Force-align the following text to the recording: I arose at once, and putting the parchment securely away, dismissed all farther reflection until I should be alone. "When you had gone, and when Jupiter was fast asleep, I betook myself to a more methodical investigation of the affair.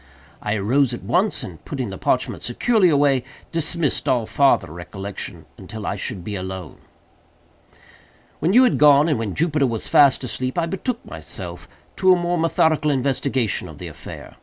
I 0.41 0.55
arose 0.55 0.95
at 0.95 1.03
once, 1.03 1.43
and 1.43 1.63
putting 1.63 1.91
the 1.91 1.97
parchment 1.99 2.41
securely 2.41 2.89
away, 2.89 3.23
dismissed 3.51 4.09
all 4.09 4.25
farther 4.25 4.71
reflection 4.73 5.45
until 5.59 5.85
I 5.85 5.95
should 5.95 6.23
be 6.23 6.33
alone. 6.33 6.77
"When 8.39 8.51
you 8.51 8.63
had 8.63 8.79
gone, 8.79 9.07
and 9.07 9.19
when 9.19 9.35
Jupiter 9.35 9.67
was 9.67 9.87
fast 9.87 10.23
asleep, 10.23 10.57
I 10.57 10.65
betook 10.65 11.05
myself 11.05 11.67
to 11.97 12.11
a 12.13 12.19
more 12.19 12.39
methodical 12.39 12.89
investigation 12.89 13.69
of 13.69 13.77
the 13.77 13.89
affair. 13.89 14.37